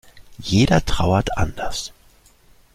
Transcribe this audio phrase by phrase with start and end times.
[0.39, 1.93] Jeder trauert anders.